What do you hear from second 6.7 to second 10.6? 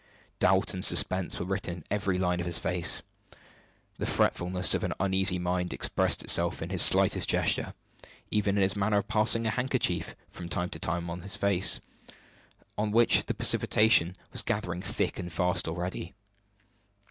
his slightest gesture even in his manner of passing a handkerchief from